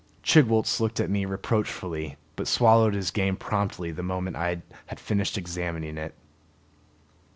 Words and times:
Chigwooltz 0.23 0.79
looked 0.79 0.99
at 0.99 1.11
me 1.11 1.25
reproachfully, 1.25 2.17
but 2.35 2.47
swallowed 2.47 2.95
his 2.95 3.11
game 3.11 3.35
promptly 3.35 3.91
the 3.91 4.01
moment 4.01 4.35
I 4.35 4.63
had 4.87 4.99
finished 4.99 5.37
examining 5.37 5.95
it. 5.99 6.15